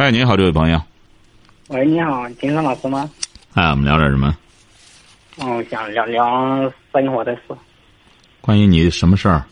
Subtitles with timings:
[0.00, 0.80] 喂，你好，这位朋友。
[1.68, 3.10] 喂，你好，金山老师吗？
[3.52, 4.34] 哎，我们聊点什么？
[5.36, 7.42] 嗯，想聊聊生活的事，
[8.40, 9.44] 关于你什么事儿？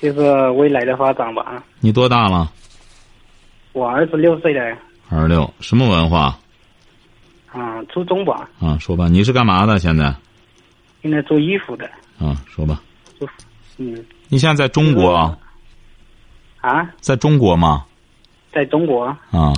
[0.00, 1.62] 就是未来的发展吧。
[1.78, 2.50] 你多大了？
[3.72, 4.76] 我二十六岁了，
[5.08, 6.36] 二十六，什么文化？
[7.54, 9.78] 嗯，初中吧，啊，说吧，你是干嘛的？
[9.78, 10.12] 现在？
[11.02, 12.82] 现在做衣服的，啊，说吧。
[13.16, 13.28] 做，
[13.76, 15.38] 嗯，你现在在中国啊？
[16.62, 17.86] 啊，在中国吗？
[18.52, 19.52] 在中国，啊，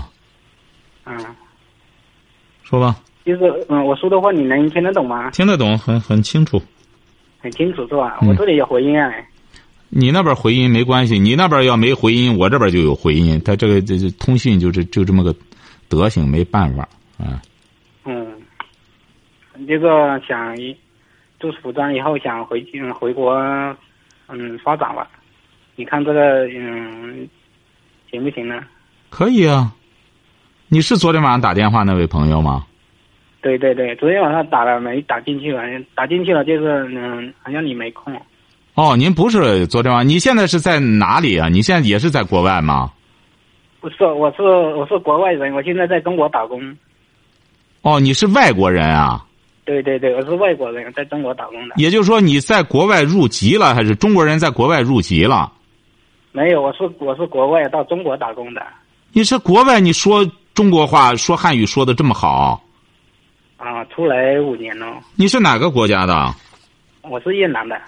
[1.04, 1.16] 嗯，
[2.62, 5.30] 说吧，就是嗯，我说的话你能听得懂吗？
[5.30, 6.60] 听得懂，很很清楚。
[7.40, 8.18] 很清楚是吧？
[8.22, 9.12] 嗯我这里有回音啊，
[9.88, 13.40] 你那边回音没关系，你那边要没回音，我这边就有回音。
[13.44, 15.34] 他这个这这通讯就这就这么个
[15.88, 17.42] 德行，没办法啊。
[18.04, 18.32] 嗯，
[19.66, 20.56] 这个想
[21.40, 23.34] 做服装以后想回嗯回国
[24.28, 25.08] 嗯发展吧，
[25.74, 27.28] 你看这个嗯
[28.10, 28.64] 行不行呢？
[29.12, 29.70] 可以啊。
[30.68, 32.64] 你是昨天晚上打电话那位朋友吗？
[33.42, 35.62] 对对对，昨天晚上打了没打进去了，
[35.94, 38.14] 打进去了就是嗯，好像你没空。
[38.74, 41.50] 哦，您不是昨天晚上，你现在是在哪里啊？
[41.50, 42.90] 你现在也是在国外吗？
[43.82, 46.74] 不是，我是我是国外人，我现在在中国打工。
[47.82, 49.26] 哦，你是外国人啊？
[49.66, 51.74] 对对对，我是外国人，在中国打工的。
[51.76, 55.52] 也就是说你在国外入籍了，还是中国人在国外入籍了？
[56.32, 58.64] 没有，我是我是国外到中国打工的。
[59.14, 62.62] 你是国外，你说中国话、说汉语说的这么好，
[63.58, 64.86] 啊，出来五年了，
[65.16, 66.34] 你是哪个国家的？
[67.02, 67.78] 我是越南的。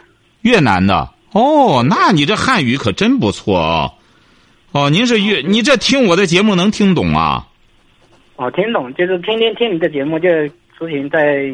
[0.42, 1.08] 越南的。
[1.32, 3.90] 哦，那你这汉语可真不错哦。
[4.72, 7.48] 哦，您是越，你这听我的节目能听懂啊？
[8.36, 10.28] 我听懂，就是天天听你的节目，就
[10.76, 11.50] 出行在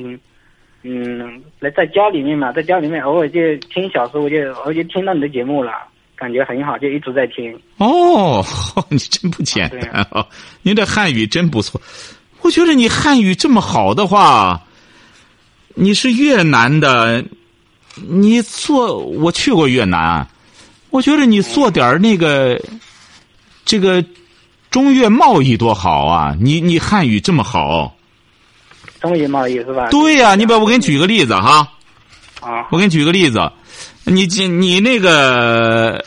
[0.82, 5.72] 嗯来在家里面嘛，在家里面偶尔就听小时候就偶尔就听到你的节目了，
[6.20, 7.58] 感觉很好，就一直在听。
[7.78, 8.44] 哦，
[8.90, 10.26] 你真不简对单哦！
[10.60, 11.80] 您这汉语真不错。
[12.42, 14.60] 我觉得你汉语这么好的话，
[15.74, 17.24] 你是越南的，
[17.94, 20.28] 你做我去过越南，
[20.90, 22.60] 我觉得你做点那个
[23.64, 24.04] 这个
[24.70, 26.36] 中越贸易多好啊！
[26.38, 27.96] 你你汉语这么好，
[29.00, 29.88] 中越贸易是吧？
[29.90, 31.66] 对呀、你把我给你举个例子哈，
[32.40, 33.50] 啊我给你举个例子，
[34.04, 36.04] 你这你那个呃，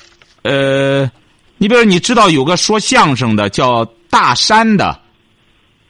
[1.64, 5.00] 你比如你知道有个说相声的叫大山的，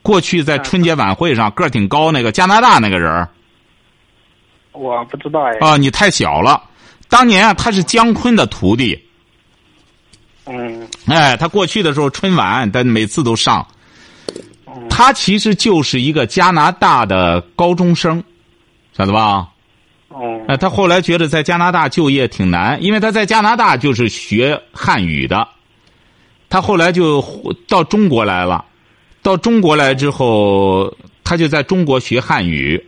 [0.04, 3.28] 过去在春节晚会上个儿挺高那个加拿大那个人儿
[4.72, 5.58] 我不知道哎。
[5.62, 6.62] 啊，你太小了。
[7.10, 9.04] 当年啊，他是姜昆的徒弟，
[10.46, 13.66] 嗯哎，他过去的时候春晚，他每次都上。
[14.68, 18.24] 嗯他其实就是一个加拿大的高中生，
[18.96, 19.50] 晓得吧？
[20.10, 25.48] 哦哎，他后来觉得在加拿大就业挺难，因为他在加拿大就是学汉语的，
[26.54, 27.20] 他后来就
[27.68, 28.64] 到中国来了。
[29.24, 32.80] 到中国来之后，他就在中国学汉语，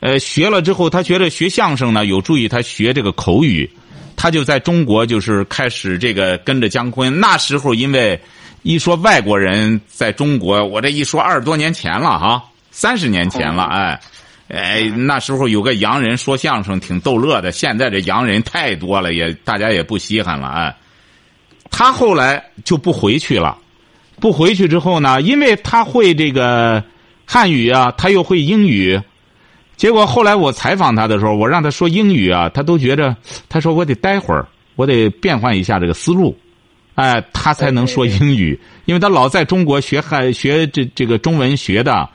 [0.00, 3.68] 呃，学了之后，他觉得学相声呢有助于他学这个口语，
[4.16, 7.20] 他就在中国就是开始这个跟着姜昆。
[7.20, 8.18] 那时候因为
[8.62, 14.00] 一说外国人在中国，我这一说二十多年前了哈，三十年前了，哎。
[14.48, 20.74] 哎，那时候有个洋人说相声挺逗乐的，现在这洋人太多了，也大家也不稀罕了哎。
[21.70, 23.56] 他后来就不回去了，
[24.20, 26.82] 不回去之后呢，因为他会这个
[27.26, 29.00] 汉语啊，他又会英语，
[29.76, 33.16] 结果后来我采访他的时候，我让他说英语啊，他都觉着，
[33.48, 34.46] 他说我得待会儿，
[34.76, 36.36] 我得变换一下这个思路，
[36.94, 42.08] 哎，他才能说英语，因为他老在中国学汉学这这个中文学的。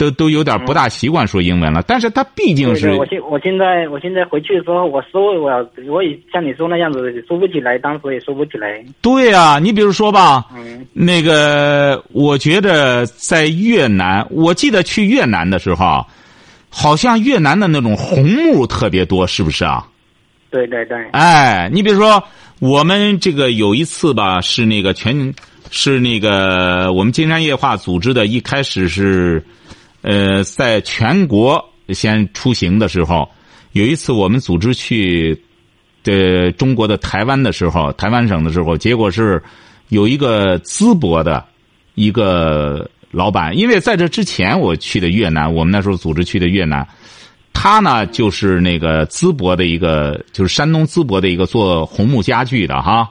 [0.00, 8.82] 都都有点不大习惯说英文了，但是他毕竟是我现我现在我现在回去的时候，我说我要我也像你说那样子说不起来，当时也说不起来。
[9.02, 16.06] 对啊、你比如说吧，嗯那个我觉得在越南，我记得去越南的时候啊，
[16.70, 19.86] 好像越南的那种红木特别多，是不是啊？
[20.50, 22.22] 对对对，哎，你比如说
[22.58, 25.34] 我们这个有一次吧，是那个全
[25.70, 29.44] 是那个我们金山夜话组织的，一开始是。
[30.02, 33.28] 呃，在全国先出行的时候，
[33.72, 35.40] 有一次我们组织去
[36.02, 39.42] 的中国的台湾的时候，台湾省的时候，结果是
[39.88, 41.44] 有一个淄博的
[41.94, 46.86] 一个老板，因为在这之前我去的越南，我们那时候组织去的越南，
[47.52, 53.10] 他呢就是那个淄博的一个，就是山东淄博的一个做红木家具的哈。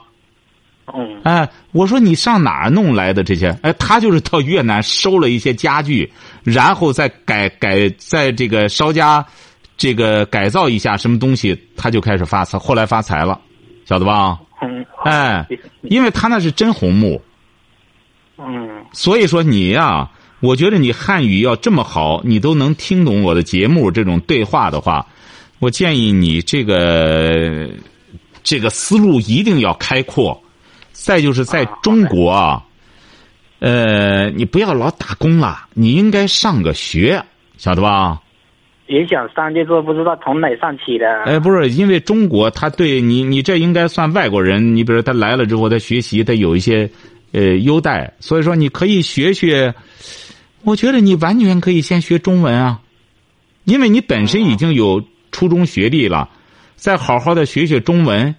[0.92, 3.56] 嗯哎，我说你上哪儿弄来的这些？
[3.62, 6.10] 哎，他就是到越南收了一些家具，
[6.42, 9.24] 然后再改改，在这个稍加
[9.76, 13.40] 这个改造一下什么东西，他就开始发财，后来发财了，
[13.84, 14.38] 晓得吧？
[14.62, 15.46] 嗯，哎，
[15.82, 17.20] 因为他那是真红木，
[18.38, 20.10] 嗯所以说你呀、
[20.40, 25.06] 我觉得你汉语要这么好，你都能听懂我的节目这种对话的话，
[25.58, 27.70] 我建议你这个
[28.42, 30.40] 这个思路一定要开阔。
[30.92, 32.62] 再就是在中国啊，
[33.60, 37.22] 呃，你不要老打工了，你应该上个学，
[37.56, 38.20] 晓得吧？
[38.86, 41.06] 也想上，就是不知道从哪上起的。
[41.24, 44.74] 哎，不是，因为中国他对你，你这应该算外国人。
[44.74, 46.90] 你比如他来了之后，他学习他有一些
[47.30, 49.72] 呃优待，所以说你可以学学。
[50.64, 52.80] 我觉得你完全可以先学中文啊，
[53.64, 56.28] 因为你本身已经有初中学历了，
[56.74, 58.34] 再好好的学学中文，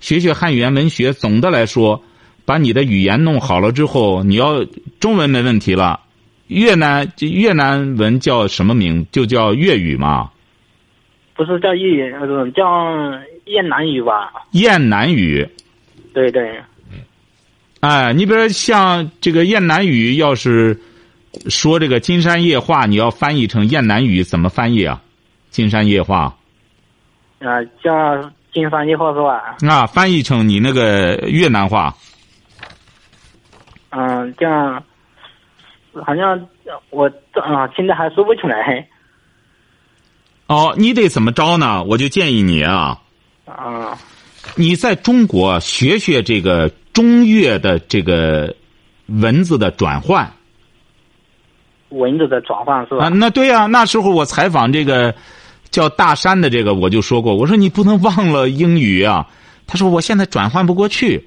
[0.00, 1.12] 学学汉语言文学。
[1.12, 2.02] 总的来说，
[2.52, 4.62] 把你的语言弄好了之后，你要
[5.00, 6.00] 中文没问题了。
[6.48, 9.06] 越南越南文叫什么名？
[9.10, 10.30] 就叫粤语嘛。
[11.34, 12.60] 不是叫粤语，呃叫
[13.46, 14.30] 越南语吧？
[14.50, 15.48] 燕南语，
[16.12, 16.60] 对对，
[17.80, 20.78] 哎，你比如说像这个燕南语，要是
[21.48, 25.00] 说这个金山夜话，你要翻译成燕南语，怎么翻译啊？
[25.48, 26.36] 金山夜话
[27.38, 29.56] 啊，叫金山夜话是吧？
[29.66, 31.96] 啊，翻译成你那个越南话，
[33.94, 34.82] 嗯，这样
[36.04, 36.48] 好像
[36.90, 38.88] 我啊，现在还说不出来。
[40.46, 41.84] 哦，你得怎么着呢？
[41.84, 42.98] 我就建议你啊，
[43.44, 43.98] 啊，
[44.56, 48.54] 你在中国学学这个中越的这个
[49.06, 50.30] 文字的转换
[51.90, 53.04] 文字的转换是吧？
[53.04, 53.08] 啊。
[53.08, 55.14] 那对呀、那时候我采访这个
[55.70, 59.28] 叫大山的这个，我就说过，我说你不能忘了英语啊。
[59.66, 61.26] 他说我现在转换不过去。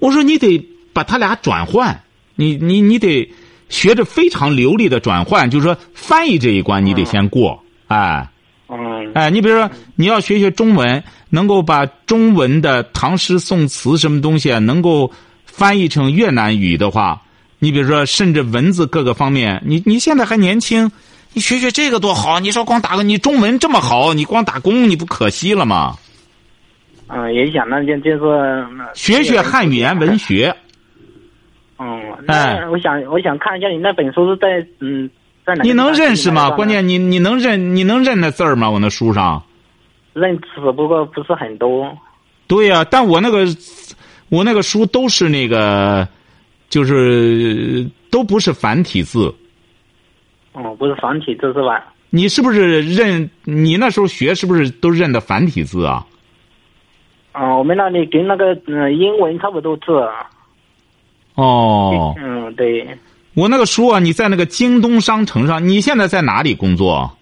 [0.00, 0.58] 我说你得
[0.92, 2.03] 把他俩转换，
[2.36, 3.30] 你你你得
[3.68, 8.28] 学着非常流利的转换，就是说翻译这一关你得先过，哎。
[8.66, 15.12] 嗯哎，你比如说，你要学学中文，能够把中文的唐诗宋词什么东西啊，能够
[15.44, 17.20] 翻译成越南语的话，
[17.58, 20.90] 你比如说，甚至文字各个方面，你你现在还年轻，
[21.34, 22.40] 你学学这个多好。
[22.40, 25.94] 你说光打个，你中文这么好，你光打工你不可惜了吗？
[27.08, 30.18] 嗯，也想那就就是学学汉语言文。
[30.18, 30.52] 学，
[31.86, 35.10] 嗯，哎那我想我想看一下你那本书是在嗯
[35.44, 36.50] 在哪你能认识吗？
[36.50, 38.70] 关键你你能认你能认那字儿吗？
[38.70, 39.42] 我那书上。
[40.14, 41.94] 认识，不过不是很多。
[42.46, 43.44] 对呀、但我那个
[44.30, 46.08] 我那个书都是那个，
[46.70, 49.34] 就是都不是繁体字。
[50.52, 51.92] 哦，不是繁体字是吧？
[52.08, 53.28] 你是不是认？
[53.42, 56.06] 你那时候学是不是都认的繁体字啊？
[57.32, 59.84] 嗯，我们那里跟那个嗯英文差不多字。
[61.34, 62.86] 哦，嗯，对，
[63.34, 65.66] 我那个书啊，你在那个京东商城上。
[65.66, 67.16] 你现在在哪里工作？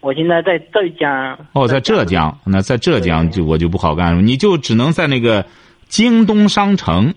[0.00, 1.38] 我现在在浙江。
[1.52, 2.38] 哦，在浙江。
[2.44, 5.44] 那在浙江就我就不好干了，你就只能在那个
[5.88, 7.12] 京东商城。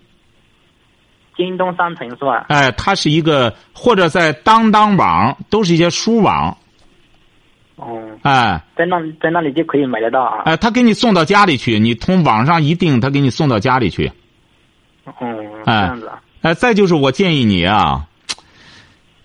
[1.38, 2.45] 京东商城是吧？
[2.50, 6.57] 哎，它是一个或者在当当网，都是一些书网。
[7.78, 10.44] 哦，哎在那在那里就可以买得到啊。
[10.45, 14.12] 哎，他给你送到家里去，你从网上一订，他给你送到家里去。
[15.21, 16.16] 嗯，这哎样子啊。
[16.16, 18.07] 哎，再就是我建议你啊，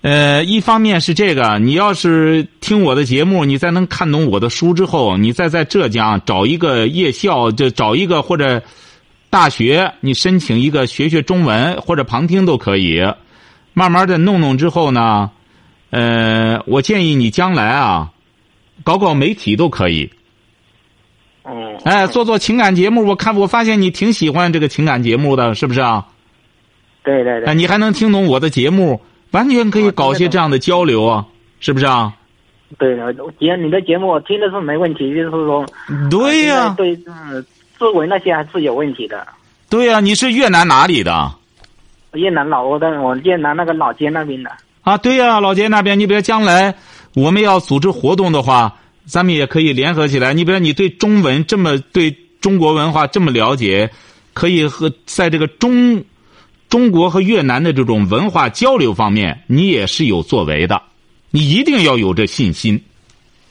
[0.02, 8.62] 呃，一方面是这个，你要是听我的节目，你再能看懂我的书之后，你再在浙江找一个夜校，就找一个或者
[9.30, 13.02] 大学，你申请一个学学中文或者旁听都可以，
[13.72, 15.30] 慢慢的弄弄之后呢，
[15.90, 18.12] 呃，我建议你将来啊，
[18.84, 20.08] 搞搞媒体都可以，
[21.42, 21.76] 嗯。
[21.84, 26.06] 哎，做做情感节目，我看我发现你挺喜欢这个情感节目的，是不是啊？
[27.08, 27.54] 哎，对对对。
[27.54, 29.00] 你还能听懂我的节目，
[29.30, 31.24] 完全可以搞些这样的交流啊，
[31.60, 32.12] 是不是啊？
[32.78, 35.64] 对的，节你的节目我听的是没问题，就是说。
[36.10, 37.42] 对呀、啊对，嗯，
[37.78, 39.26] 字文那些还是有问题的。
[39.70, 41.32] 对呀、你是越南哪里的？
[42.12, 44.50] 越南老挝的，我越南那个老街那边的。
[44.82, 46.74] 啊，对呀、老街那边，你比如将来
[47.14, 50.34] 我们要组织活动的话，咱们也可以联合起来。
[50.34, 53.90] 你比如你对中文这么对中国文化这么了解，
[54.32, 56.02] 可以和在这个中
[56.68, 60.82] 中国和越南的这种文化交流方面，你也是有作为的。
[61.30, 62.82] 你一定要有这信心，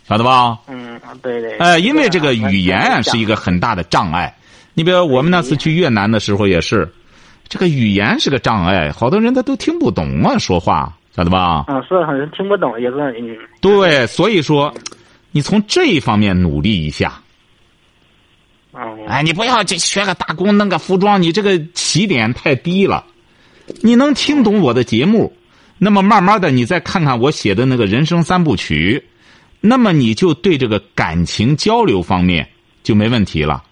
[0.07, 0.59] 晓得吧？
[0.67, 1.57] 嗯，对对。
[1.57, 4.35] 哎，因为这个语言啊是一个很大的障碍。
[4.73, 6.87] 你比如我们那次去越南的时候也是，
[7.47, 11.65] 这个语言是个障碍，好多人他都听不懂啊，说话晓得吧？
[11.67, 14.73] 嗯，是很多听不懂，有时候嗯，对，所以说，
[15.31, 17.19] 你从这一方面努力一下。
[18.79, 23.03] 嗯，哎，你不要这学个打工弄个服装，你这个起点太低了。
[23.81, 25.33] 你能听懂我的节目，
[25.79, 29.03] 那么慢慢的你再看看我写的那个人生三部曲，
[29.61, 32.47] 那么你就对这个感情交流方面
[32.83, 33.63] 就没问题了，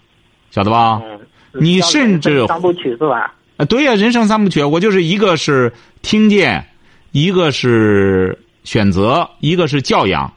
[0.50, 1.00] 晓得吧？
[1.04, 1.20] 嗯，
[1.52, 3.32] 你甚至三部曲是吧？
[3.58, 5.72] 啊，对呀、人生三部曲，我就是一个是
[6.02, 6.66] 听见，
[7.12, 10.30] 一个是选择，一个是教养。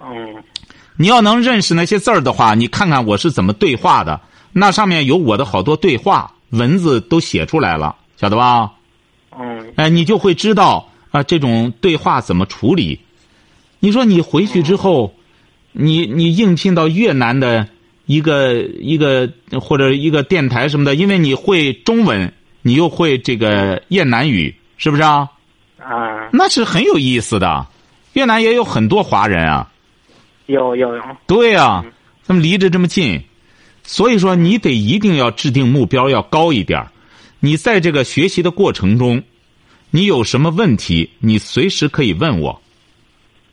[0.00, 0.42] 嗯
[1.00, 4.20] 你要能认识那些字儿的话，你看看我是怎么对话的，
[4.52, 8.72] 那上面有我的好多对话文字都写出来了，晓得吧？
[9.32, 13.00] 嗯哎，你就会知道啊，这种对话怎么处理。
[13.78, 15.14] 你说你回去之后，
[15.72, 17.66] 你你应聘到越南的
[18.04, 19.26] 一个一个
[19.58, 22.30] 或者一个电台什么的，因为你会中文，
[22.60, 25.30] 你又会这个越南语，是不是啊？
[25.78, 27.66] 啊，那是很有意思的。
[28.12, 29.66] 越南也有很多华人啊。
[30.50, 31.84] 有有有，对呀、
[32.22, 33.22] 咱们离着这么近，
[33.82, 36.86] 所以说你得一定要制定目标要高一点
[37.40, 39.22] 你在这个学习的过程中，
[39.90, 42.60] 你有什么问题，你随时可以问我，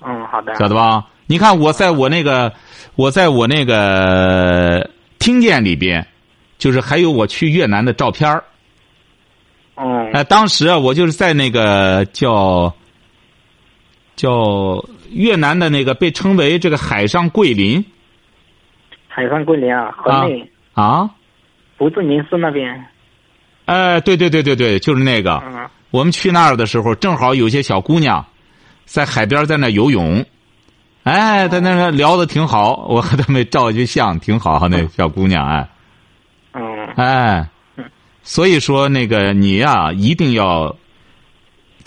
[0.02, 1.08] 嗯，好的，晓得吧？
[1.26, 2.54] 你看我在我那个，
[2.96, 4.90] 我在我那个
[5.20, 6.06] 听见里边，
[6.58, 8.44] 就是还有我去越南的照片儿。
[9.76, 10.12] 嗯。
[10.14, 12.74] 哎，当时啊，我就是在那个叫
[14.16, 17.84] 叫越南的那个被称为这个海上桂林。
[19.08, 20.52] 海上桂林啊，河内。
[20.74, 21.10] 啊。
[21.78, 22.86] 不是宁市那边，
[23.66, 25.42] 哎，对对对对对，就是那个。
[25.46, 25.70] 嗯。
[25.92, 28.26] 我们去那儿的时候，正好有些小姑娘
[28.86, 30.26] 在海边在那游泳，
[31.04, 34.68] 哎，在那个聊的挺好，我和他们照一相，挺好。
[34.68, 35.70] 那小姑娘，哎。
[36.54, 36.88] 嗯。
[36.96, 37.48] 哎，
[38.24, 40.76] 所以说那个你呀、一定要。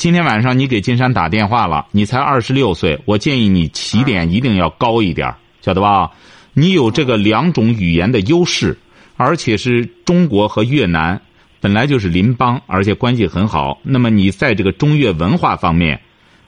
[0.00, 6.10] 今天晚上你给金山打电话了，你才二十六岁，我建议你起点一定要高一点，晓得吧？
[6.54, 8.78] 你有这个两种语言的优势，
[9.18, 11.20] 而且是中国和越南
[11.60, 13.78] 本来就是邻邦，而且关系很好。
[13.82, 16.00] 那么你在这个中越文化方面，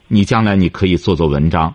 [0.08, 1.74] 你将来你可以做做文章，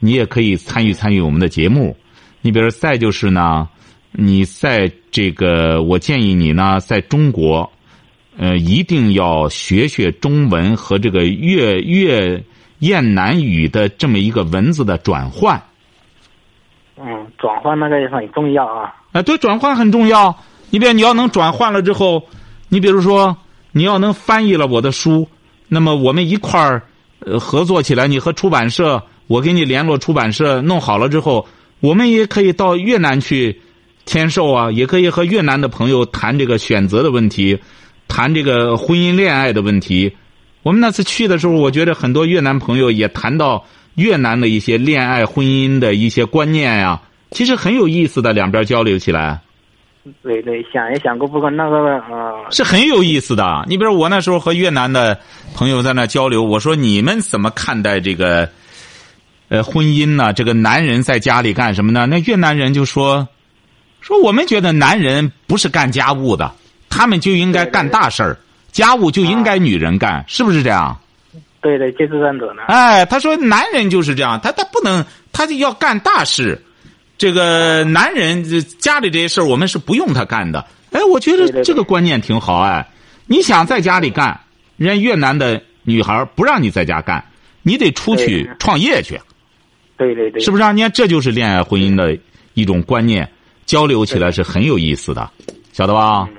[0.00, 1.96] 你也可以参与参与我们的节目。
[2.42, 3.66] 你比如再就是呢，
[4.12, 7.72] 你在这个，我建议你呢，在中国，
[8.36, 12.42] 呃，一定要学学中文和这个越越
[12.80, 15.62] 燕南语的这么一个文字的转换。
[16.96, 18.94] 嗯，转换那个也很重要啊。
[19.12, 20.36] 啊，对，转换很重要。
[20.70, 22.24] 你比如你要能转换了之后，
[22.68, 23.36] 你比如说
[23.72, 25.28] 你要能翻译了我的书，
[25.68, 26.82] 那么我们一块儿
[27.20, 31.46] 呃合作起来，你和出版社，我给你联络出版社，弄好了之后，
[31.80, 33.60] 我们也可以到越南去
[34.04, 37.58] 签售啊，也可以和越南的朋友谈这个选择的问题，
[38.08, 40.16] 谈这个婚姻恋爱的问题。
[40.62, 43.64] 我们那次去的时候，我觉得很多越南朋友也谈到
[43.96, 49.40] 越南的一些恋爱、婚姻的一些观念呀、其实很有意思的，两边交流起来
[50.22, 51.76] 对对，想也想过，不过那个
[52.10, 53.64] 呃，是很有意思的。
[53.66, 55.18] 你比如我那时候和越南的
[55.54, 58.48] 朋友在那交流，我说你们怎么看待这个
[59.48, 60.32] 呃婚姻呢？
[60.32, 62.06] 这个男人在家里干什么呢？
[62.06, 63.26] 那越南人就说
[64.00, 66.52] 说我们觉得男人不是干家务的，
[66.94, 68.38] 他们就应该干大事儿，
[68.70, 70.96] 家务就应该女人干，是不是这样？
[71.60, 72.62] 对对，就是这样子的。
[72.68, 76.62] 哎，他说男人就是这样，他他不能，他就要干大事。
[77.18, 78.44] 这个男人
[78.78, 80.64] 家里这些事儿，我们是不用他干的。
[80.92, 82.60] 哎，我觉得这个观念挺好。
[82.60, 82.86] 哎，
[83.26, 84.38] 你想在家里干，
[84.76, 87.24] 人家越南的女孩不让你在家干，
[87.62, 89.18] 你得出去创业去，
[89.96, 90.70] 对对对，是不是啊？
[90.70, 92.16] 你看，这就是恋爱婚姻的
[92.54, 93.28] 一种观念，
[93.66, 95.28] 交流起来是很有意思的，
[95.72, 96.28] 晓得吧？
[96.28, 96.36] 嗯，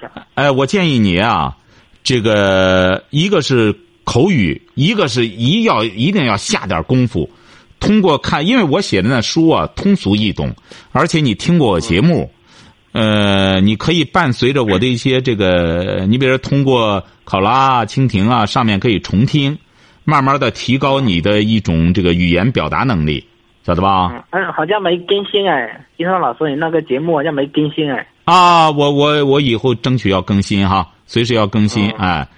[0.00, 1.56] 想哎，我建议你啊，
[2.02, 3.74] 这个一个是
[4.04, 7.30] 口语，一个是一要一定要下点功夫。
[7.78, 10.52] 通过看，因为我写的那书啊通俗易懂，
[10.92, 12.30] 而且你听过我节目，
[12.92, 19.56] 呃，你可以伴随着我的一些这个，你比如说通过考拉啊、蜻蜓啊上面可以重听，
[20.04, 23.24] 慢慢的提高你的一种这个语言表达能力，
[23.64, 24.12] 晓得吧？
[24.30, 28.06] 嗯，哎，好像没更新哎，金山老师，你那个节目好像没更新哎。
[28.30, 32.28] 啊，我我我以后争取要更新哈，随时要更新，嗯哎，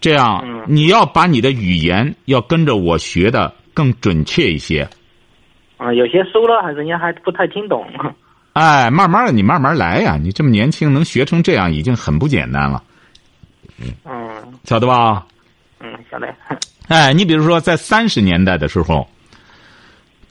[0.00, 4.88] 这样、嗯你要把你的语言要跟着我学的更准确一些，
[5.76, 7.86] 啊，有些书了，还人家还不太听懂。
[8.54, 12.82] 哎，慢慢的你慢慢来呀，你这么年轻能学成这样已经很不简单了，
[14.04, 15.24] 嗯晓得吧？
[15.78, 16.26] 嗯，晓得。
[16.88, 19.06] 哎，你比如说在三十年代的时候，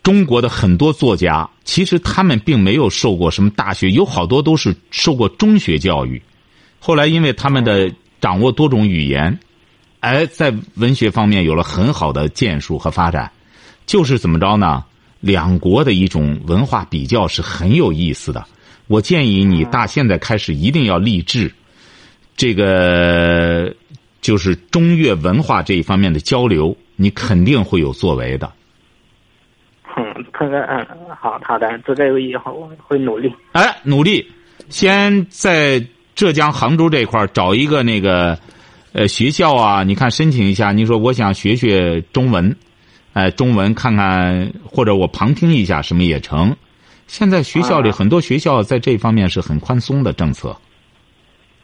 [0.08, 6.22] 中国的很多作家其实他们并没有受过什么大学，有好多都是受过中学教育。
[6.80, 9.38] 后来因为他们的掌握多种语言，
[10.00, 13.30] 哎，在文学方面有了很好的建树和发展。
[13.86, 14.86] 就是怎么着呢？
[15.20, 18.46] 两国的一种文化比较是很有意思的。
[18.88, 21.54] 我建议你大现在开始一定要立志，
[22.38, 23.76] 这个
[24.22, 28.54] 就是中越文化这一方面的交流，你肯定会有作为的。
[29.98, 30.86] 嗯，这个嗯，
[31.20, 33.34] 好好的，做这个以后会努力。
[33.54, 34.24] 哎，努力，
[34.70, 38.38] 先在浙江杭州这块儿找一个那个
[38.94, 40.72] 呃学校啊，你看申请一下。
[40.72, 42.56] 你说我想学学中文，
[43.14, 46.56] 哎，中文看看或者我旁听一下什么也成。
[47.08, 50.56] 现在学校里很多学校在这方面是很宽松的政策。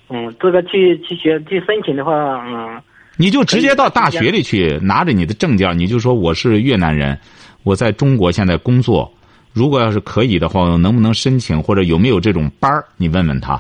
[0.10, 2.14] 嗯，这个去去学去申请的话，
[2.48, 2.82] 嗯，
[3.18, 7.18] 你就直接到大学里去，拿着你的证件，你就说我是越南人，
[7.64, 9.12] 我在中国现在工作。
[9.54, 12.84] 如果要是可以的话，能不能申请或者有没有这种班儿？
[12.98, 13.54] 你问问他。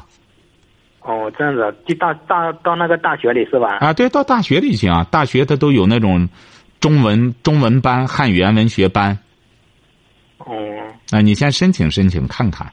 [1.02, 3.78] 哦，这样子，就到大到那个大学里是吧？
[3.80, 6.28] 啊，对，到大学里行啊，大学它都有那种
[6.80, 9.18] 中文中文班、汉语言文学班。
[10.40, 10.56] 哦，
[11.12, 12.66] 那你先申请申请看看。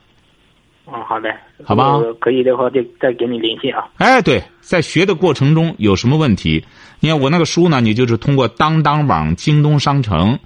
[0.87, 1.28] 哦，好的，
[1.64, 3.84] 好吧可以的话，就再给你联系啊。
[3.99, 6.64] 哎，对，在学的过程中有什么问题？
[7.00, 10.38] 你看我那个书呢，你就是通过当当网、京东商城，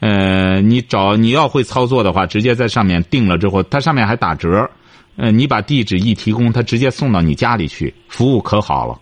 [0.00, 4.70] 呃，你找你要会操作的话，直接在上面订了之后，它上面还打折，
[5.16, 8.98] 呃，你把地址一提供，它直接送到你家里去，服务可好了，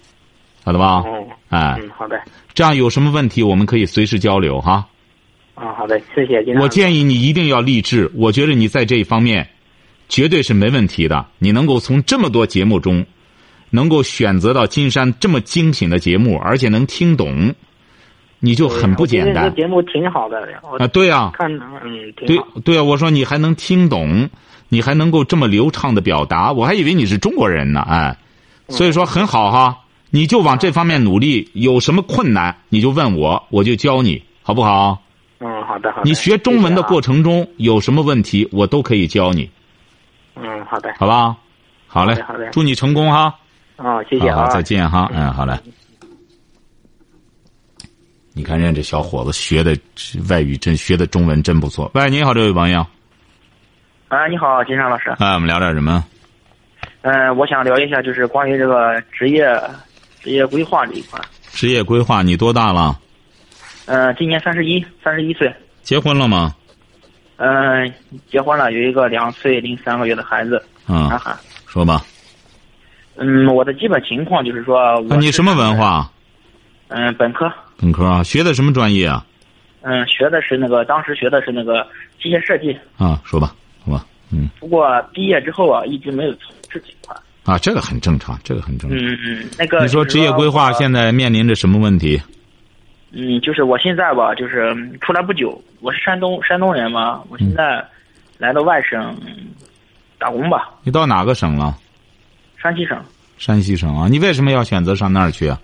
[0.65, 1.03] 晓得吧？
[1.03, 2.19] 哦，哎，嗯，好的，
[2.55, 4.87] 这样有什么问题我们可以随时交流哈。
[5.55, 6.55] 啊，好的，谢谢金。
[6.59, 9.49] 我建议你一定要励志，我觉得你在这一方面
[10.09, 11.27] 绝对是没问题的。
[11.39, 13.05] 你能够从这么多节目中，
[13.71, 17.55] 能够选择到金山这么精品的节目，而且能听懂，
[18.39, 20.87] 你就很不简单节目挺好的，我啊！
[20.89, 21.51] 对呀、看
[21.85, 22.39] 嗯对。
[22.65, 24.29] 对啊，我说你还能听懂，
[24.69, 28.17] 你还能够这么流畅的表达，我还以为你是中国人呢，哎，
[28.69, 29.79] 所以说很好哈，
[30.11, 35.03] 你就往这方面努力，有什么困难你就问我，我就教你，好不好？
[35.41, 36.03] 嗯，好的好的。
[36.05, 37.23] 你学中文的过程。
[37.23, 39.51] 中有什么问题，我都可以教你，
[40.35, 40.95] 嗯，好的。
[40.99, 41.37] 好吧？
[41.89, 43.35] 好嘞好嘞，祝你成功哈！
[43.77, 44.47] 哦，谢谢啊。
[44.49, 45.59] 再见哈，嗯，好嘞。
[48.39, 49.75] 你看人家这小伙子学的
[50.29, 51.91] 外语真学的中文真不错。
[51.95, 52.87] 喂，你好，这位朋友，
[54.09, 55.09] 啊，你好，金山老师。
[55.19, 56.05] 哎，我们聊点什么？
[57.01, 59.59] 嗯、我想聊一下，就是关于这个职业
[60.21, 61.19] 职业规划这一块。
[61.51, 63.01] 职业规划，你多大了？
[63.87, 65.51] 嗯、今年三十一，三十一岁。
[65.81, 66.55] 结婚了吗？
[67.37, 67.91] 嗯、
[68.31, 71.35] 结婚了，有一个两岁零三个月的孩子，嗯男，孩。
[71.67, 72.05] 说吧。
[73.17, 75.75] 嗯，我的基本情况就是说，我啊，你什么文？
[75.75, 76.13] 化？
[76.89, 77.53] 嗯、本科。
[77.79, 78.23] 本科啊？
[78.23, 79.25] 学的什么专业啊？
[79.83, 81.87] 嗯、学的是那个，当时学的是那个
[82.21, 87.17] 机械设计，啊，说吧，好吧，嗯，不过毕业之后啊，一直没有从事这一块。
[87.45, 88.99] 啊，这个很正常，这个很正常。
[88.99, 92.21] 嗯嗯，那个你说职业规划现在面临着什么问题？
[93.13, 97.85] 嗯，就是我现在吧，就是嗯出来不久，我是山东山东人嘛，我现在
[98.39, 99.47] 来到外省嗯
[100.19, 101.77] 打工吧，你到哪个省了？
[102.57, 103.01] 山西省。
[103.39, 104.09] 山西省啊？
[104.11, 105.61] 你为什么要选择上那儿去啊？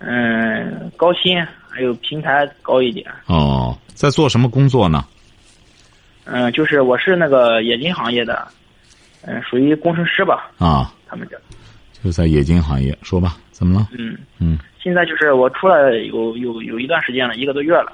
[0.00, 3.06] 嗯，高薪还有平台高一点。
[3.26, 5.04] 哦，在做什么工作呢？
[6.24, 8.46] 嗯，就是我是那个冶金行业的，
[9.22, 11.40] 嗯，属于工程师吧，啊，他们这。
[12.02, 12.96] 就在冶金行业。
[13.02, 13.88] 说吧，怎么了？
[13.92, 17.92] 嗯，嗯现在就是我出来有有有一段时间了，一个多月了。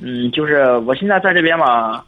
[0.00, 2.04] 嗯，就是我现在在这边嘛，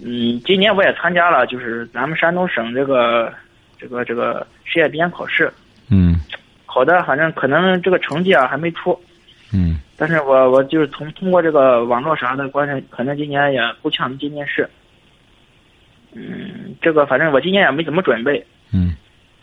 [0.00, 3.32] 嗯，今年我也参加了，就是咱们山东省这个
[3.78, 5.52] 这个这个事业编考试，嗯
[6.72, 8.98] 考的反正可能这个成绩啊还没出，
[9.52, 14.68] 嗯但是我我就是从通过这个网络啥的，关键可能今年也不像今年试。
[16.14, 18.44] 嗯，这个反正我今年也没怎么准备。
[18.72, 18.94] 嗯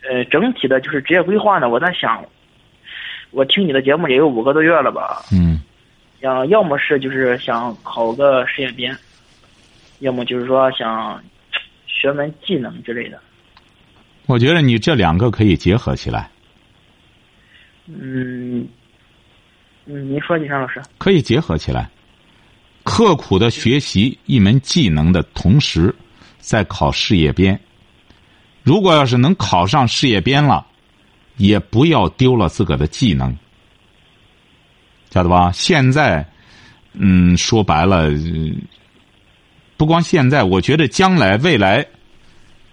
[0.01, 2.25] 呃，整体的就是职业规划呢，我在想，
[3.31, 5.61] 我听你的节目也有五个多月了吧，嗯
[6.21, 8.95] 想要么是就是想考个事业编，
[9.99, 11.21] 要么就是说想
[11.85, 13.19] 学门技能之类的。
[14.25, 16.29] 我觉得你这两个可以结合起来，
[17.89, 18.67] 嗯，
[19.85, 20.81] 嗯，你说，金山老师。
[20.97, 21.89] 可以结合起来，
[22.83, 25.93] 刻苦的学习一门技能的同时，
[26.37, 27.59] 在考事业编。
[28.61, 30.67] 如果要是能考上事业编了，
[31.37, 33.35] 也不要丢了自个的技能，
[35.09, 35.51] 晓得吧？
[35.51, 36.29] 现在，
[36.93, 38.11] 嗯，说白了，
[39.77, 41.87] 不光现在，我觉得将来未来，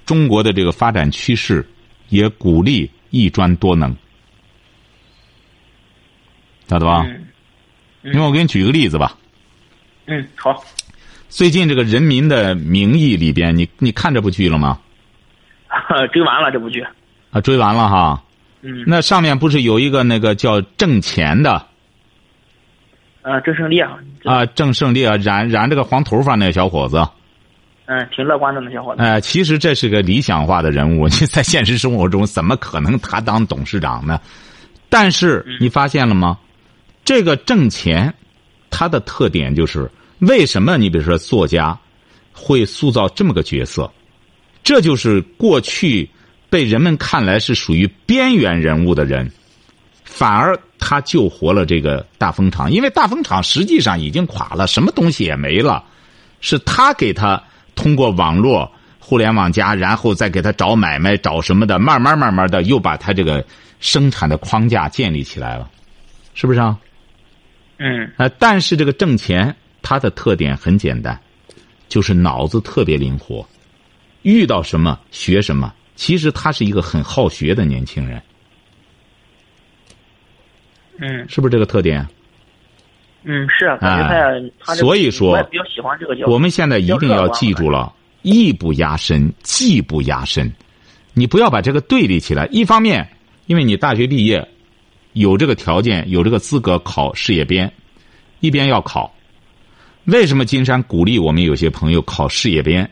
[0.05, 1.67] 中国的这个发展趋势
[2.09, 3.97] 也鼓励一专多能，
[6.69, 7.05] 晓得吧？
[7.07, 7.23] 嗯
[8.03, 9.17] 因为我给你举个例子吧，
[10.07, 10.63] 嗯，好。
[11.29, 14.79] 最近这个《人民的名义》里边，你你看这部剧了吗？
[16.13, 16.87] 追完了这部剧。
[17.33, 18.23] 啊，追完了哈。
[18.63, 21.67] 嗯，那上面不是有一个那个叫挣钱的
[23.23, 27.05] 啊，郑胜利啊，啊，郑胜利啊，染染这个黄头发那个小伙子，
[27.87, 29.03] 嗯，挺乐观的那小伙子。
[29.03, 34.21] 哎，其实这是个理想化的人物，你在现实生活中怎么可能他当董事长呢？
[34.89, 36.39] 但是你发现了吗？
[37.07, 38.13] 这个挣钱，
[38.69, 39.89] 它的特点就是
[40.19, 40.77] 为什么？
[40.77, 41.79] 你比如说作家
[42.33, 43.89] 会塑造这么个角色，
[44.65, 46.11] 这就是过去
[46.51, 49.31] 被人们看来是属于边缘人物的人，
[50.03, 55.85] 反而他救活了这个大风厂，因为大风厂实际上已经垮了，什么东西也没了，
[56.41, 57.41] 是他给他
[57.77, 63.47] 通过网络、互联网加，然后再给他找买卖、找什么的，慢慢慢慢的又把他这个
[63.79, 65.71] 生产的框架建立起来了，
[66.35, 66.77] 是不是啊？
[67.79, 71.19] 嗯啊，但是这个挣钱，它的特点很简单，
[71.89, 73.47] 就是脑子特别灵活，
[74.23, 75.73] 遇到什么学什么。
[75.95, 78.23] 其实他是一个很好学的年轻人，
[80.99, 82.07] 嗯是不是这个特点？
[83.25, 84.15] 嗯，是啊，感觉他
[84.61, 86.31] 他这个所以说我也比较喜欢这个角色。
[86.31, 90.53] 我们现在一定要记住了，艺不压身，技不压身。
[91.15, 92.47] 你不要把这个对立起来。
[92.53, 93.09] 一方面，
[93.47, 94.47] 因为你大学毕业，
[95.17, 97.73] 有这个条件，有这个资格考事业编，
[98.41, 99.11] 一边要考。
[100.05, 102.89] 为什么金山鼓励我们有些朋友考事业编？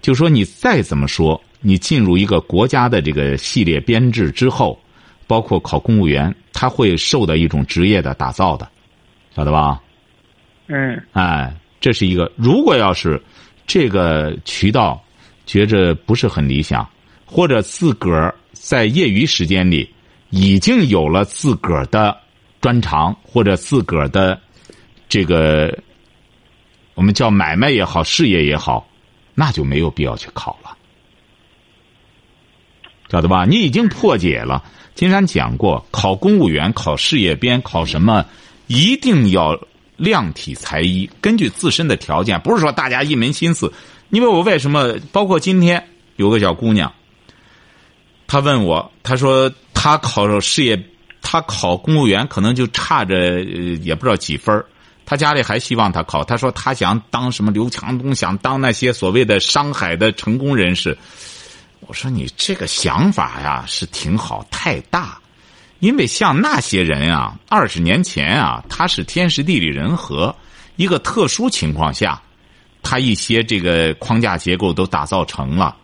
[0.00, 4.80] 就说你再怎么说，你进入一个国家的这个系列编制之后，
[5.26, 8.66] 包括考公务员，他会受到一种职业的打造的，
[9.36, 9.82] 晓得吧？
[10.68, 12.32] 嗯哎，这是一个。
[12.36, 13.22] 如果要是
[13.66, 14.98] 这个渠道
[15.44, 16.88] 觉着不是很理想，
[17.26, 19.86] 或者自个儿在业余时间里
[20.30, 22.16] 已经有了自个儿的
[22.60, 24.40] 专长，或者自个儿的
[25.08, 25.78] 这个
[26.94, 28.86] 我们叫买卖也好，事业也好，
[29.34, 30.76] 那就没有必要去考了，
[33.10, 33.44] 晓得吧？
[33.44, 34.64] 你已经破解了。
[34.94, 38.26] 金山讲过，考公务员、考事业编、考什么，
[38.66, 39.56] 一定要
[39.96, 43.72] 量体裁衣，根据自身的条件，不是说大家一门心思。
[44.10, 44.96] 因为我为什么？
[45.12, 46.92] 包括今天有个小姑娘，
[48.28, 50.80] 他问我，他说他考事业，
[51.20, 53.42] 他考公务员可能就差着呃
[53.82, 54.64] 也不知道几分儿
[55.06, 60.96] 她家里还希望他考，他说他想当什么刘强东，想当那些所谓的商海的成功人士。
[61.80, 65.18] 我说你这个想法呀是挺好，太大，
[65.78, 70.36] 因为像那些人啊，二十年前啊，他是天时地利人和，
[70.76, 72.20] 一个特殊情况下，
[72.82, 75.74] 他一些这个框架结构都打造成了。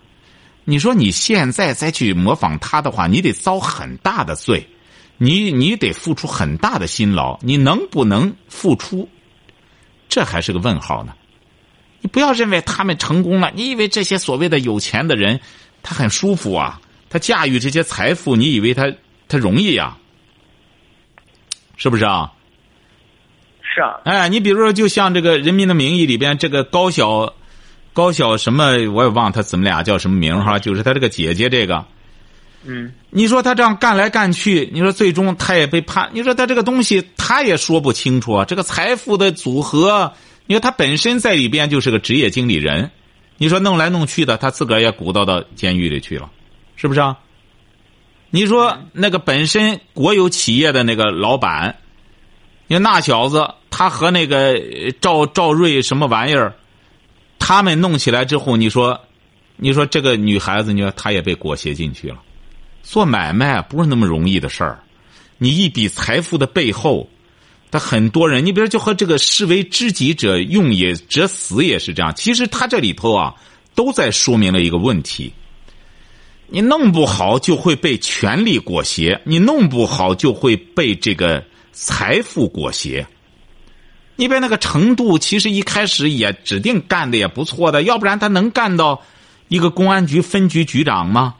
[0.64, 4.66] 你说你现在再去模仿他的话，你得遭很大的罪，
[5.18, 9.08] 你你得付出很大的辛劳，你能不能付出？
[10.08, 11.14] 这还是个问号呢。
[12.00, 15.40] 你不要认为他们成功了，你以为这些所谓的有钱的人？
[15.82, 18.92] 他很舒服啊，他驾驭这些财富，你以为他
[19.28, 19.98] 他容易呀？
[21.76, 22.32] 是不是啊？
[23.62, 27.34] 是啊，哎，你比如说，就像这个《人民的名义》里边这个高晓，
[27.94, 31.82] 高晓什么我也忘他怎么俩叫什么名哈，就是他这个姐姐这个。
[32.64, 38.44] 嗯，你说他这样干来干去，你说最终他也被判，你说他这个东西他也说不清楚啊。
[38.44, 40.12] 这个财富的组合，
[40.46, 42.90] 你说他本身在里边就是个职业经理人。
[43.36, 46.30] 你说弄来弄去的，他自个儿也鼓捣到监狱里去了，
[46.76, 47.18] 是不是啊？
[48.30, 51.76] 你说那个本身国有企业的那个老板，
[52.66, 54.60] 你说那小子，他和那个
[55.00, 56.54] 赵赵瑞什么玩意儿，
[57.46, 58.98] 他们弄起来之后，你说，
[59.56, 62.16] 你说这个女孩子，你说她也被裹挟进去了。
[62.82, 64.82] 做买卖不是那么容易的事儿，
[65.36, 67.06] 你一笔财富的背后。
[67.70, 72.14] 他很多人，你比如就和这个视为知己者用也，者死也是这样。
[72.14, 73.34] 其实他这里头啊，
[73.74, 75.30] 都在说明了一个问题：
[76.46, 83.04] 你弄不好就会被权力裹挟，你弄不好就会被这个财富裹挟。
[84.16, 89.02] 你别那个程度，其实一开始也指定干的也不错的，要不然他能干到
[89.48, 91.34] 一个公安局分局局长吗？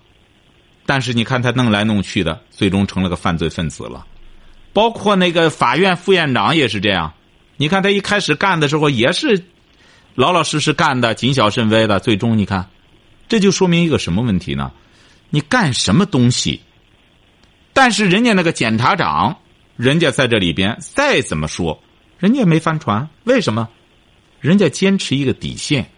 [0.86, 4.04] 但是你看他弄来弄去的，最终成了个犯罪分子了。
[4.72, 7.14] 包括那个法院副院长也是这样，
[7.56, 9.44] 你看他一开始干的时候也是
[10.14, 12.68] 老老实实干的，谨小慎微的，最终你看，
[13.28, 14.72] 这就说明一个什么问题呢？
[15.30, 16.60] 你干什么东西？
[17.72, 19.38] 但是人家那个检察长，
[19.76, 21.80] 人家在这里边再怎么说，
[22.18, 23.68] 人家没翻船，为什么？
[24.40, 25.90] 人家坚持一个底线，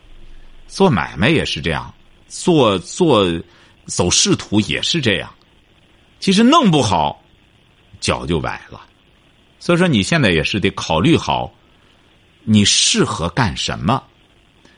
[0.67, 1.93] 做买卖也是这样，
[2.29, 3.25] 做做
[3.85, 5.33] 走仕途也是这样，
[6.21, 7.23] 其实弄不好。
[7.99, 8.83] 脚就崴了，
[9.59, 11.53] 所以说你现在也是得考虑好，
[12.45, 14.05] 你适合干什么，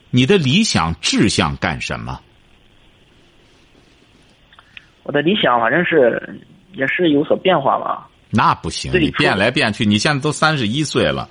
[0.09, 2.21] 你的理想志向干什么。
[5.03, 8.08] 我的理想反正是也是有所变化吧。
[8.31, 11.27] 那不行，你变来变去，你现在都三十一岁了，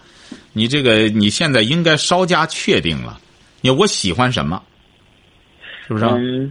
[0.52, 3.18] 你这个你现在应该稍加确定了。
[3.61, 4.62] 你我喜欢什么？
[5.87, 6.14] 是不是啊？
[6.18, 6.50] 嗯，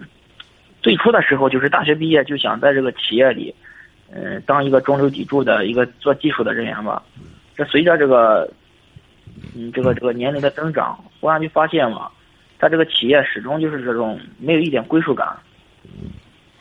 [0.81, 3.53] 最初的时候就是大学毕业就想在这个企业里，
[4.11, 7.03] 嗯、当一个中流砥柱的一个做技术的人员吧。
[7.55, 8.49] 这随着这个，
[9.55, 12.09] 嗯，这个这个年龄的增长，忽然就发现嘛，
[12.59, 15.27] 在这个企业始终就是这种没有一点归属感。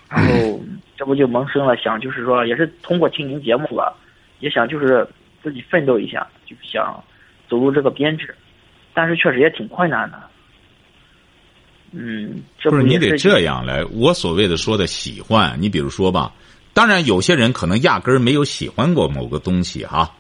[0.09, 0.61] 然后
[0.97, 3.95] 这不就萌生了想，就是说也是通过听您节目吧，
[4.41, 5.07] 也想就是
[5.43, 7.03] 自己奋斗一下，就是想
[7.49, 8.35] 走入这个编制，
[8.95, 10.21] 但是确实也挺困难的。
[11.93, 13.85] 嗯，这不是你得这样来。
[13.87, 16.33] 我所谓的说的喜欢，你比如说吧，
[16.73, 20.15] 当然有些人可能压根儿没有喜欢过某个东西哈。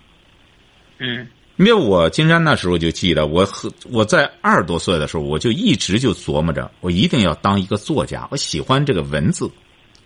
[0.98, 8.28] 嗯因为我金山那时候就记得，我和我在二十多岁的时候，我就一直就琢磨着，我一定要当一个作家。
[8.30, 9.50] 我喜欢这个文字，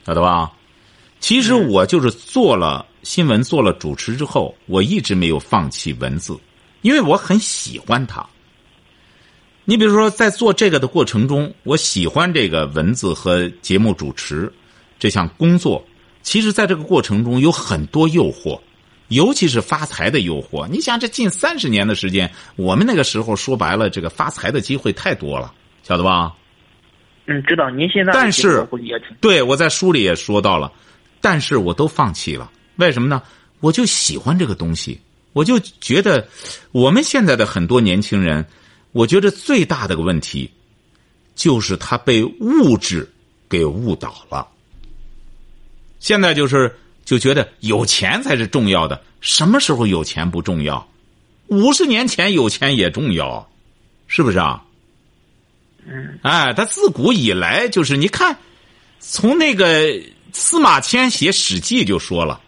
[0.07, 0.53] 晓得吧？
[1.21, 6.37] 其实我就是做了新闻、做了主持之后，我一直没有放弃文字，
[6.83, 8.27] 因为我很喜欢它。
[9.67, 14.53] 你比如说，在做这个的过程中，我喜欢这个文字和节目主持
[14.99, 15.85] 这项工作。
[16.23, 18.59] 其实，在这个过程中有很多诱惑，
[19.09, 20.67] 尤其是发财的诱惑。
[20.69, 25.53] 你想，这近三十年的时间，我们那个时候说白了，这个发财的机会太多了，
[25.83, 26.35] 晓得吧？
[27.27, 28.67] 嗯，知道您现在但是
[29.21, 30.73] 对，我在书里也说到了，
[31.21, 32.51] 但是我都放弃了。
[32.77, 33.23] 为什么呢？
[33.61, 35.01] 我就喜欢这个东西，
[35.35, 36.27] 我就觉得
[36.73, 38.47] 我们现在的很多年轻人，
[38.93, 40.51] 我觉得最大的个问题，
[41.35, 43.07] 就是他被物质
[43.49, 44.49] 给误导了。
[45.99, 50.89] 现在就是就觉得有钱才是重要的，什么时候有钱不重要？
[51.49, 53.51] 五十年前有钱也重要，
[54.07, 54.65] 是不是啊？
[55.87, 58.39] 嗯哎，他自古以来就是你看，
[59.01, 60.01] 从那个
[60.33, 62.40] 司马迁写《史记》就说了：“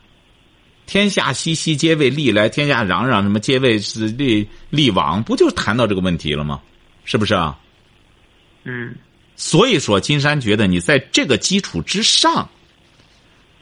[0.86, 6.60] 天下熙熙，皆为利来；天下攘攘，什么皆为是利利往。”不就谈到这个问题了吗？
[7.04, 7.58] 是不是啊？
[8.64, 8.94] 嗯
[9.34, 12.48] 所以说，金山觉得你在这个基础之上，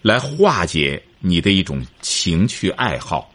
[0.03, 3.33] 来化解你的一种情趣爱好，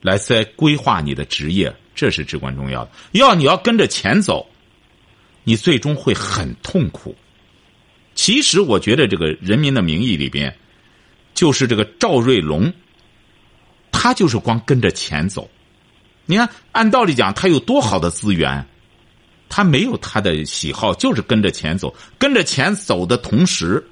[0.00, 2.90] 来在规划你的职业，这是至关重要的。
[3.12, 4.44] 要你要跟着钱走，
[5.44, 7.14] 你最终会很痛苦。
[8.14, 10.56] 其实，我觉得这个《人民的名义》里边，
[11.34, 12.72] 就是这个赵瑞龙，
[13.90, 15.50] 他就是光跟着钱走。
[16.26, 18.66] 你看，按道理讲，他有多好的资源。
[19.46, 23.84] 他没有他的喜好，就是跟着钱走，跟着钱走的同时，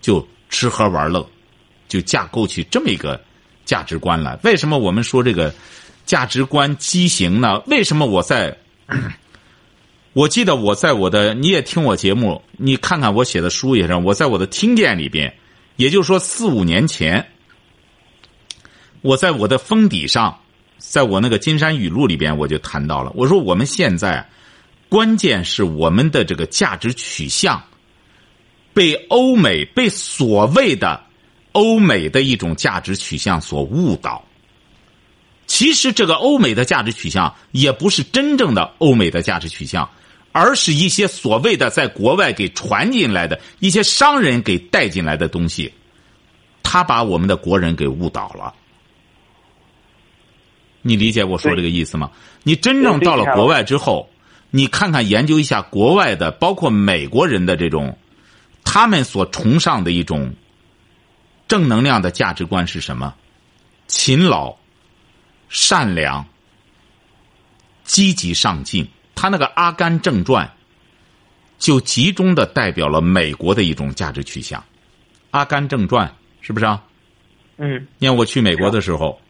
[0.00, 1.28] 就吃喝玩乐，
[1.86, 3.22] 就架构起这么一个
[3.66, 4.38] 价值观来。
[4.42, 5.52] 为什么我们说这个
[6.06, 7.60] 价值观畸形呢？
[7.66, 8.56] 为什么我在？
[10.12, 15.34] 我记得我在我的，你也听我节目，你看看我写的书也是，我在我的听见里边，
[15.76, 17.26] 也就是说四五年前，
[19.00, 20.38] 我在我的封底上，
[20.78, 24.28] 在我那个金山语录里边，我就谈到了，我说我们现在。
[24.88, 27.62] 关键是我们的这个价值取向
[28.74, 31.02] 被欧美、被所谓的
[31.52, 34.22] 欧美的一种价值取向所误导。
[35.52, 39.86] 其实，这个欧美的价值取向也不是真正的欧美的价值取向，
[40.32, 45.70] 而是一些所谓的在国外给传进来的一些商人给带进来的东西，
[46.62, 48.54] 他把我们的国人给误导了。
[50.80, 52.10] 你理解我说这个意思吗？
[52.44, 54.08] 你真正到了国外之后。
[54.54, 57.98] 你看看，研究一下国外的，包括美国人的这种，
[58.64, 60.34] 他们所崇尚的一种
[61.46, 63.14] 正能量的价值观是什么？
[63.86, 64.56] 勤劳、
[65.52, 66.26] 善良、
[67.84, 68.88] 积极上进。
[69.14, 70.44] 他那个《阿甘正传》
[71.58, 74.60] 就集中的代表了美国的一种价值取向。
[75.30, 76.08] 《阿甘正传》
[76.40, 76.82] 是不是啊？
[77.58, 77.86] 嗯。
[77.98, 79.20] 你看我去美国的时候，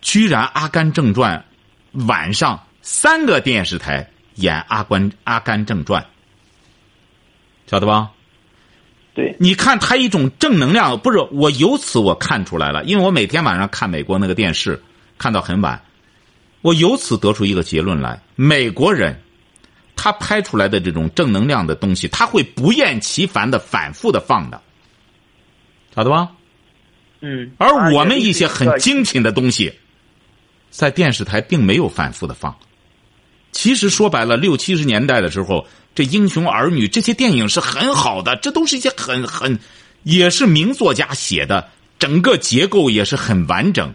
[0.00, 1.44] 居然《阿甘正传》
[2.06, 4.08] 晚上三个电视台。
[4.36, 6.02] 演《阿关阿甘正传》，
[7.70, 8.10] 晓得吧？
[9.14, 14.82] 对，你看他一种正能量，不是我由此我看出来了，因为我每天晚上看美国那个电视，
[15.18, 15.80] 看到很晚，
[16.60, 19.20] 我由此得出一个结论来：美国人
[19.96, 24.60] 他拍出来的这种正能量的东西，他会不厌其烦的反复的放的，
[25.94, 26.30] 晓得吧？
[27.20, 27.52] 嗯。
[27.58, 29.72] 而我们一些很精品的东西，
[30.70, 32.54] 在电视台并没有反复的放。
[33.52, 39.60] 其实说白了，六七十年代的时候，这《英雄儿女》这些电影是很好的，这都是一些很很，
[40.02, 41.68] 也是名作家写的，
[42.00, 43.94] 整个结构也是很完整，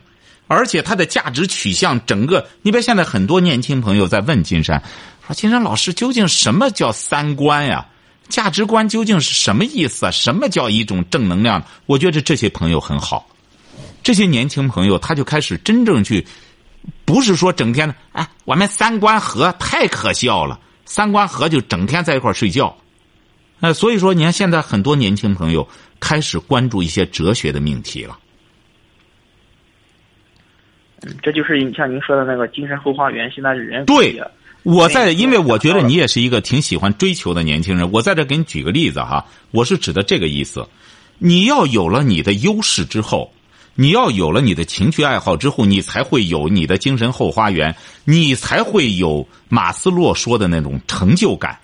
[0.50, 4.82] 而且它的价值取向，整个你别现在很多年轻朋友在问金山，
[5.28, 7.86] 说金山老师究竟什么叫三观呀？
[8.30, 10.12] 价值观究竟是什么意思啊？
[10.12, 11.64] 什么叫一种正能量？
[11.86, 13.28] 我觉得这些朋友很好，
[14.02, 16.26] 这些年轻朋友他就开始真正去，
[17.06, 22.76] 不是说整天的哎，我们三观合太可笑了，三观合就整天在一块睡觉，
[23.60, 25.68] 呃，所以说你看现在很多年轻朋友
[26.00, 28.18] 开始关注一些哲学的命题了。
[31.02, 34.22] 嗯，这就是你像您说的那个精神后花园，现在人对，
[34.64, 37.92] 我在，因为我觉得你也是一个挺喜欢追求的年轻人。
[37.92, 40.68] 我在这给你举个例子哈，我是指的这个意思。
[41.18, 43.32] 你要有了你的优势之后，
[43.76, 51.58] 你要有了你的情趣爱好之后，你才会有你的精神后花园，你才会有马斯洛说的那种成就感。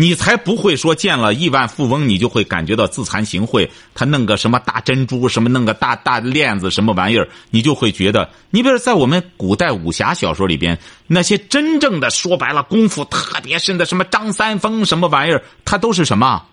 [0.00, 3.68] 你才不会说见了亿万富翁，你就会感觉到自惭形秽。
[3.96, 8.30] 他弄个什么大珍珠，什么弄个大大链子，什么玩意儿，你就会觉得。
[8.50, 16.46] 你比如在我们古代武侠小说里边，那些真正的说白了功夫特别深的，什么张三丰什么玩意儿，他都是什么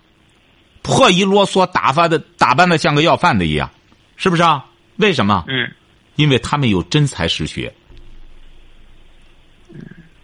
[0.82, 3.70] 破衣啰嗦，打发的打扮的像个要饭的一样，
[4.16, 4.64] 是不是啊？
[4.96, 5.44] 为什么？
[5.46, 5.70] 嗯，
[6.16, 7.72] 因为他们有真才实学。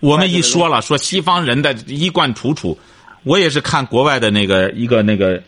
[0.00, 2.76] 我们一说了，说西方人的衣冠楚楚，
[3.22, 5.42] 我也是看国外的那个一个那个，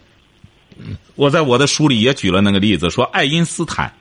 [1.15, 3.93] 我在我的书里也举了那个例子，说爱因斯坦